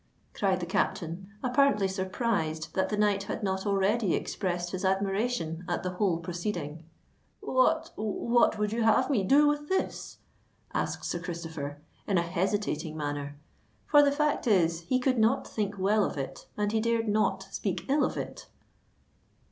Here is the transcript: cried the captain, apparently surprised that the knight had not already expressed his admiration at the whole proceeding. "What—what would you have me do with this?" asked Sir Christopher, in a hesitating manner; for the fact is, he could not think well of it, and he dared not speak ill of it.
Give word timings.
cried 0.33 0.59
the 0.59 0.65
captain, 0.65 1.29
apparently 1.43 1.87
surprised 1.87 2.73
that 2.73 2.89
the 2.89 2.97
knight 2.97 3.21
had 3.25 3.43
not 3.43 3.67
already 3.67 4.15
expressed 4.15 4.71
his 4.71 4.83
admiration 4.83 5.63
at 5.69 5.83
the 5.83 5.91
whole 5.91 6.17
proceeding. 6.17 6.83
"What—what 7.41 8.57
would 8.57 8.73
you 8.73 8.81
have 8.81 9.11
me 9.11 9.23
do 9.23 9.47
with 9.47 9.69
this?" 9.69 10.17
asked 10.73 11.05
Sir 11.05 11.19
Christopher, 11.19 11.83
in 12.07 12.17
a 12.17 12.23
hesitating 12.23 12.97
manner; 12.97 13.37
for 13.85 14.01
the 14.01 14.11
fact 14.11 14.47
is, 14.47 14.79
he 14.79 14.97
could 14.97 15.19
not 15.19 15.47
think 15.47 15.77
well 15.77 16.03
of 16.03 16.17
it, 16.17 16.47
and 16.57 16.71
he 16.71 16.79
dared 16.81 17.07
not 17.07 17.49
speak 17.51 17.85
ill 17.87 18.03
of 18.03 18.17
it. 18.17 18.47